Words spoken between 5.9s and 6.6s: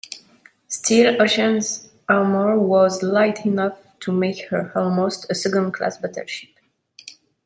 battleship.